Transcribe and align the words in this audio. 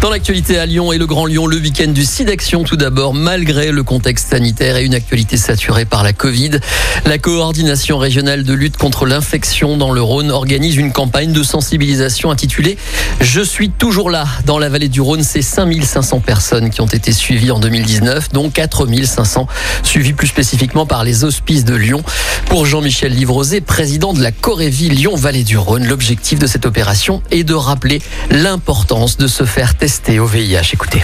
Dans 0.00 0.10
l'actualité 0.10 0.60
à 0.60 0.64
Lyon 0.64 0.92
et 0.92 0.98
le 0.98 1.06
Grand 1.06 1.26
Lyon, 1.26 1.48
le 1.48 1.56
week-end 1.56 1.88
du 1.88 2.04
SIDAction 2.04 2.62
tout 2.62 2.76
d'abord, 2.76 3.14
malgré 3.14 3.72
le 3.72 3.82
contexte 3.82 4.28
sanitaire 4.28 4.76
et 4.76 4.84
une 4.84 4.94
actualité 4.94 5.36
saturée 5.36 5.86
par 5.86 6.04
la 6.04 6.12
Covid. 6.12 6.60
La 7.04 7.18
coordination 7.18 7.98
régionale 7.98 8.44
de 8.44 8.52
lutte 8.52 8.76
contre 8.76 9.06
l'infection 9.06 9.76
dans 9.76 9.90
le 9.90 10.00
Rhône 10.00 10.30
organise 10.30 10.76
une 10.76 10.92
campagne 10.92 11.32
de 11.32 11.42
sensibilisation 11.42 12.30
intitulée 12.30 12.78
Je 13.20 13.40
suis 13.40 13.70
toujours 13.70 14.08
là. 14.08 14.24
Dans 14.46 14.60
la 14.60 14.68
vallée 14.68 14.88
du 14.88 15.00
Rhône, 15.00 15.24
c'est 15.24 15.42
5500 15.42 16.20
personnes 16.20 16.70
qui 16.70 16.80
ont 16.80 16.86
été 16.86 17.10
suivies 17.10 17.50
en 17.50 17.58
2019, 17.58 18.28
dont 18.32 18.50
4500 18.50 19.48
suivies 19.82 20.12
plus 20.12 20.28
spécifiquement 20.28 20.86
par 20.86 21.02
les 21.02 21.24
hospices 21.24 21.64
de 21.64 21.74
Lyon. 21.74 22.04
Pour 22.46 22.66
Jean-Michel 22.66 23.12
Livrosé, 23.12 23.60
président 23.60 24.12
de 24.12 24.22
la 24.22 24.30
Corévie 24.30 24.90
Lyon-Vallée 24.90 25.42
du 25.42 25.58
Rhône, 25.58 25.88
l'objectif 25.88 26.38
de 26.38 26.46
cette 26.46 26.66
opération 26.66 27.20
est 27.32 27.42
de 27.42 27.54
rappeler 27.54 28.00
l'importance 28.30 29.16
de 29.16 29.26
se 29.26 29.42
faire 29.42 29.74
tester 29.74 29.87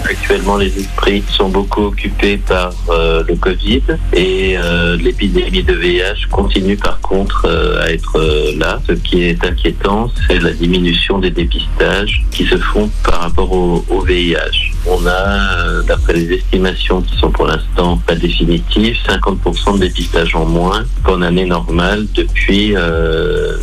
Actuellement, 0.04 0.58
les 0.58 0.78
esprits 0.78 1.24
sont 1.30 1.48
beaucoup 1.48 1.84
occupés 1.84 2.36
par 2.36 2.74
euh, 2.90 3.24
le 3.26 3.34
Covid 3.34 3.82
et 4.12 4.58
euh, 4.58 4.96
l'épidémie 4.96 5.62
de 5.62 5.72
VIH 5.72 6.28
continue 6.30 6.76
par 6.76 7.00
contre 7.00 7.46
euh, 7.46 7.82
à 7.82 7.90
être 7.90 8.20
là. 8.58 8.82
Ce 8.86 8.92
qui 8.92 9.24
est 9.24 9.42
inquiétant, 9.42 10.10
c'est 10.28 10.38
la 10.38 10.52
diminution 10.52 11.18
des 11.18 11.30
dépistages 11.30 12.22
qui 12.30 12.44
se 12.44 12.58
font 12.58 12.90
par 13.04 13.20
rapport 13.22 13.50
au 13.52 14.00
VIH. 14.02 14.73
On 14.86 15.06
a, 15.06 15.82
d'après 15.82 16.12
les 16.12 16.32
estimations 16.32 17.02
qui 17.02 17.16
sont 17.16 17.30
pour 17.30 17.46
l'instant 17.46 17.98
pas 18.06 18.14
définitives, 18.14 18.96
50% 19.06 19.74
de 19.74 19.78
dépistage 19.80 20.34
en 20.34 20.44
moins 20.44 20.84
qu'en 21.02 21.22
année 21.22 21.46
normale 21.46 22.06
depuis 22.14 22.74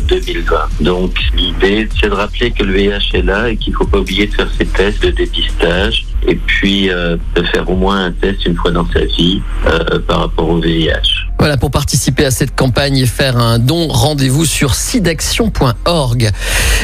2020. 0.08 0.56
Donc 0.80 1.14
l'idée, 1.36 1.88
c'est 2.00 2.08
de 2.08 2.14
rappeler 2.14 2.50
que 2.50 2.64
le 2.64 2.72
VIH 2.72 3.14
est 3.14 3.22
là 3.22 3.50
et 3.50 3.56
qu'il 3.56 3.72
ne 3.72 3.78
faut 3.78 3.86
pas 3.86 3.98
oublier 3.98 4.26
de 4.26 4.34
faire 4.34 4.48
ces 4.58 4.66
tests 4.66 5.02
de 5.02 5.10
dépistage 5.10 6.06
et 6.26 6.36
puis 6.36 6.90
euh, 6.90 7.16
de 7.34 7.42
faire 7.42 7.68
au 7.68 7.76
moins 7.76 8.04
un 8.06 8.12
test 8.12 8.46
une 8.46 8.56
fois 8.56 8.70
dans 8.70 8.86
sa 8.92 9.04
vie 9.04 9.40
euh, 9.66 9.98
par 10.06 10.20
rapport 10.20 10.48
au 10.48 10.60
VIH. 10.60 11.21
Voilà, 11.42 11.56
pour 11.56 11.72
participer 11.72 12.24
à 12.24 12.30
cette 12.30 12.54
campagne 12.54 12.98
et 12.98 13.06
faire 13.06 13.36
un 13.36 13.58
don, 13.58 13.88
rendez-vous 13.88 14.46
sur 14.46 14.76
sidaction.org. 14.76 16.30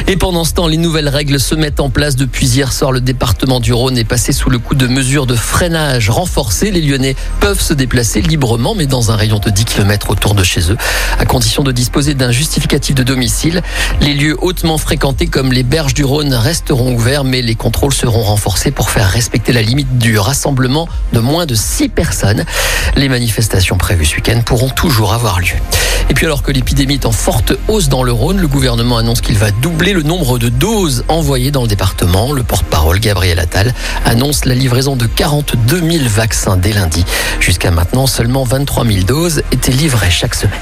Et 0.07 0.17
pendant 0.17 0.43
ce 0.43 0.53
temps, 0.53 0.67
les 0.67 0.75
nouvelles 0.75 1.07
règles 1.07 1.39
se 1.39 1.55
mettent 1.55 1.79
en 1.79 1.89
place 1.89 2.17
depuis 2.17 2.45
hier 2.45 2.73
soir. 2.73 2.91
Le 2.91 2.99
département 2.99 3.61
du 3.61 3.71
Rhône 3.71 3.97
est 3.97 4.03
passé 4.03 4.33
sous 4.33 4.49
le 4.49 4.59
coup 4.59 4.75
de 4.75 4.85
mesures 4.85 5.27
de 5.27 5.35
freinage 5.35 6.09
renforcées. 6.09 6.71
Les 6.71 6.81
Lyonnais 6.81 7.15
peuvent 7.39 7.61
se 7.61 7.73
déplacer 7.73 8.21
librement, 8.21 8.75
mais 8.75 8.85
dans 8.85 9.11
un 9.11 9.15
rayon 9.15 9.39
de 9.39 9.49
10 9.49 9.63
km 9.63 10.09
autour 10.09 10.35
de 10.35 10.43
chez 10.43 10.73
eux, 10.73 10.77
à 11.19 11.23
condition 11.23 11.63
de 11.63 11.71
disposer 11.71 12.13
d'un 12.13 12.31
justificatif 12.31 12.95
de 12.95 13.03
domicile. 13.03 13.61
Les 14.01 14.13
lieux 14.13 14.35
hautement 14.41 14.77
fréquentés 14.77 15.27
comme 15.27 15.53
les 15.53 15.63
berges 15.63 15.93
du 15.93 16.03
Rhône 16.03 16.33
resteront 16.33 16.95
ouverts, 16.95 17.23
mais 17.23 17.41
les 17.41 17.55
contrôles 17.55 17.93
seront 17.93 18.23
renforcés 18.23 18.71
pour 18.71 18.89
faire 18.89 19.09
respecter 19.09 19.53
la 19.53 19.61
limite 19.61 19.99
du 19.99 20.19
rassemblement 20.19 20.89
de 21.13 21.19
moins 21.21 21.45
de 21.45 21.55
6 21.55 21.87
personnes. 21.87 22.43
Les 22.97 23.07
manifestations 23.07 23.77
prévues 23.77 24.05
ce 24.05 24.15
week-end 24.15 24.41
pourront 24.49 24.69
toujours 24.69 25.13
avoir 25.13 25.39
lieu. 25.39 25.57
Et 26.09 26.15
puis 26.15 26.25
alors 26.25 26.41
que 26.41 26.51
l'épidémie 26.51 26.95
est 26.95 27.05
en 27.05 27.11
forte 27.11 27.53
hausse 27.67 27.87
dans 27.87 28.01
le 28.01 28.11
Rhône, 28.11 28.39
le 28.39 28.47
gouvernement 28.47 28.97
annonce 28.97 29.21
qu'il 29.21 29.37
va 29.37 29.51
doubler 29.51 29.93
le 29.93 30.01
nombre 30.01 30.39
de 30.39 30.49
doses 30.49 31.05
envoyées 31.07 31.51
dans 31.51 31.61
le 31.61 31.67
département. 31.67 32.31
Le 32.31 32.41
porte-parole 32.41 32.99
Gabriel 32.99 33.37
Attal 33.37 33.75
annonce 34.05 34.45
la 34.45 34.55
livraison 34.55 34.95
de 34.95 35.05
42 35.05 35.91
000 35.91 36.03
vaccins 36.09 36.57
dès 36.57 36.73
lundi. 36.73 37.05
Jusqu'à 37.39 37.69
maintenant, 37.69 38.07
seulement 38.07 38.43
23 38.43 38.87
000 38.87 39.03
doses 39.03 39.43
étaient 39.51 39.71
livrées 39.71 40.09
chaque 40.09 40.33
semaine. 40.33 40.57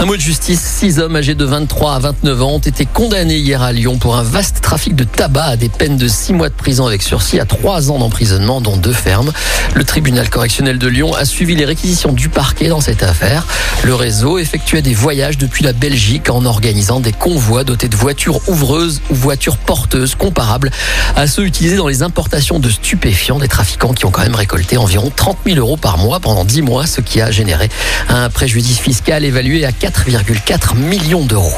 Un 0.00 0.04
mot 0.04 0.14
de 0.14 0.20
justice, 0.20 0.60
six 0.60 1.00
hommes 1.00 1.16
âgés 1.16 1.34
de 1.34 1.44
23 1.44 1.94
à 1.94 1.98
29 1.98 2.42
ans 2.42 2.52
ont 2.52 2.58
été 2.60 2.86
condamnés 2.86 3.38
hier 3.38 3.62
à 3.62 3.72
Lyon 3.72 3.98
pour 3.98 4.16
un 4.16 4.22
vaste 4.22 4.60
trafic 4.60 4.94
de 4.94 5.02
tabac 5.02 5.44
à 5.44 5.56
des 5.56 5.68
peines 5.68 5.96
de 5.96 6.06
six 6.06 6.32
mois 6.32 6.48
de 6.48 6.54
prison 6.54 6.86
avec 6.86 7.02
sursis 7.02 7.40
à 7.40 7.44
trois 7.44 7.90
ans 7.90 7.98
d'emprisonnement, 7.98 8.60
dont 8.60 8.76
deux 8.76 8.92
fermes. 8.92 9.32
Le 9.74 9.82
tribunal 9.82 10.30
correctionnel 10.30 10.78
de 10.78 10.86
Lyon 10.86 11.14
a 11.14 11.24
suivi 11.24 11.56
les 11.56 11.64
réquisitions 11.64 12.12
du 12.12 12.28
parquet 12.28 12.68
dans 12.68 12.80
cette 12.80 12.97
affaire. 13.02 13.46
Le 13.84 13.94
réseau 13.94 14.38
effectuait 14.38 14.82
des 14.82 14.94
voyages 14.94 15.38
depuis 15.38 15.64
la 15.64 15.72
Belgique 15.72 16.30
en 16.30 16.44
organisant 16.44 17.00
des 17.00 17.12
convois 17.12 17.64
dotés 17.64 17.88
de 17.88 17.96
voitures 17.96 18.40
ouvreuses 18.48 19.00
ou 19.10 19.14
voitures 19.14 19.56
porteuses 19.56 20.14
comparables 20.14 20.70
à 21.16 21.26
ceux 21.26 21.44
utilisés 21.44 21.76
dans 21.76 21.88
les 21.88 22.02
importations 22.02 22.58
de 22.58 22.70
stupéfiants 22.70 23.38
des 23.38 23.48
trafiquants 23.48 23.92
qui 23.92 24.04
ont 24.04 24.10
quand 24.10 24.22
même 24.22 24.34
récolté 24.34 24.76
environ 24.76 25.12
30 25.14 25.38
000 25.46 25.58
euros 25.58 25.76
par 25.76 25.98
mois 25.98 26.20
pendant 26.20 26.44
10 26.44 26.62
mois, 26.62 26.86
ce 26.86 27.00
qui 27.00 27.20
a 27.20 27.30
généré 27.30 27.68
un 28.08 28.30
préjudice 28.30 28.78
fiscal 28.78 29.24
évalué 29.24 29.64
à 29.64 29.70
4,4 29.70 30.76
millions 30.76 31.24
d'euros. 31.24 31.52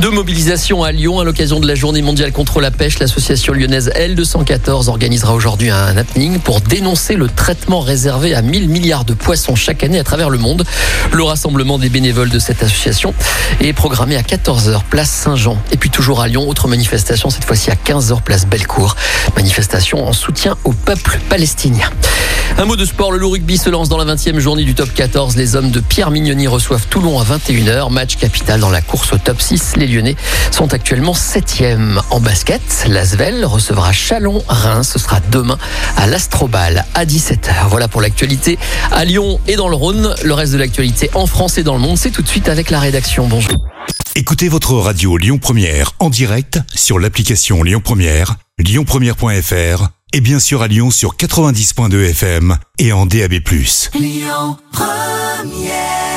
De 0.00 0.06
mobilisation 0.06 0.84
à 0.84 0.92
Lyon 0.92 1.18
à 1.18 1.24
l'occasion 1.24 1.58
de 1.58 1.66
la 1.66 1.74
journée 1.74 2.02
mondiale 2.02 2.30
contre 2.30 2.60
la 2.60 2.70
pêche, 2.70 3.00
l'association 3.00 3.52
lyonnaise 3.52 3.90
L214 3.96 4.88
organisera 4.88 5.34
aujourd'hui 5.34 5.70
un 5.70 5.96
happening 5.96 6.38
pour 6.38 6.60
dénoncer 6.60 7.16
le 7.16 7.26
traitement 7.26 7.80
réservé 7.80 8.32
à 8.32 8.40
1000 8.40 8.68
milliards 8.68 9.04
de 9.04 9.14
poissons 9.14 9.56
chaque 9.56 9.82
année 9.82 9.98
à 9.98 10.04
travers 10.04 10.30
le 10.30 10.38
monde. 10.38 10.64
Le 11.12 11.24
rassemblement 11.24 11.80
des 11.80 11.88
bénévoles 11.88 12.30
de 12.30 12.38
cette 12.38 12.62
association 12.62 13.12
est 13.60 13.72
programmé 13.72 14.14
à 14.14 14.22
14h 14.22 14.82
place 14.88 15.10
Saint-Jean. 15.10 15.58
Et 15.72 15.76
puis 15.76 15.90
toujours 15.90 16.20
à 16.20 16.28
Lyon, 16.28 16.48
autre 16.48 16.68
manifestation 16.68 17.28
cette 17.28 17.44
fois-ci 17.44 17.72
à 17.72 17.74
15h 17.74 18.22
place 18.22 18.46
Bellecour. 18.46 18.94
Manifestation 19.34 20.06
en 20.06 20.12
soutien 20.12 20.56
au 20.62 20.72
peuple 20.72 21.18
palestinien. 21.28 21.90
Un 22.56 22.64
mot 22.64 22.76
de 22.76 22.84
sport, 22.84 23.12
le 23.12 23.18
loup 23.18 23.30
rugby 23.30 23.56
se 23.56 23.70
lance 23.70 23.88
dans 23.88 23.98
la 23.98 24.16
20e 24.16 24.38
journée 24.38 24.64
du 24.64 24.74
top 24.74 24.92
14. 24.92 25.36
Les 25.36 25.54
hommes 25.54 25.70
de 25.70 25.78
Pierre 25.78 26.10
Mignoni 26.10 26.48
reçoivent 26.48 26.86
Toulon 26.88 27.20
à 27.20 27.24
21h. 27.24 27.92
Match 27.92 28.16
capital 28.16 28.58
dans 28.58 28.70
la 28.70 28.80
course 28.80 29.12
au 29.12 29.18
top 29.18 29.40
6. 29.40 29.74
Les 29.76 29.87
Lyonnais 29.88 30.16
sont 30.50 30.72
actuellement 30.74 31.12
7e 31.12 32.00
en 32.10 32.20
basket. 32.20 32.62
L'Asvel 32.88 33.44
recevra 33.44 33.92
Chalon. 33.92 34.42
Reims, 34.48 34.90
ce 34.92 34.98
sera 34.98 35.20
demain 35.30 35.58
à 35.96 36.06
l'Astrobal 36.06 36.84
à 36.94 37.04
17h. 37.04 37.68
Voilà 37.68 37.88
pour 37.88 38.00
l'actualité 38.00 38.58
à 38.92 39.04
Lyon 39.04 39.40
et 39.46 39.56
dans 39.56 39.68
le 39.68 39.76
Rhône. 39.76 40.14
Le 40.24 40.34
reste 40.34 40.52
de 40.52 40.58
l'actualité 40.58 41.10
en 41.14 41.26
France 41.26 41.58
et 41.58 41.62
dans 41.62 41.74
le 41.74 41.80
monde, 41.80 41.98
c'est 41.98 42.10
tout 42.10 42.22
de 42.22 42.28
suite 42.28 42.48
avec 42.48 42.70
la 42.70 42.80
rédaction. 42.80 43.26
Bonjour. 43.26 43.64
Écoutez 44.14 44.48
votre 44.48 44.74
radio 44.74 45.16
Lyon 45.16 45.38
Première 45.38 45.92
en 46.00 46.10
direct 46.10 46.58
sur 46.74 46.98
l'application 46.98 47.62
Lyon 47.62 47.80
Première, 47.82 48.34
lyonpremière.fr 48.58 49.88
et 50.12 50.20
bien 50.20 50.40
sûr 50.40 50.62
à 50.62 50.68
Lyon 50.68 50.90
sur 50.90 51.16
90.2 51.16 52.10
FM 52.10 52.56
et 52.78 52.92
en 52.92 53.06
DAB+. 53.06 53.34
Lyon 53.94 54.56
Première 54.72 56.07